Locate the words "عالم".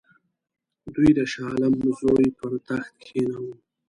1.51-1.73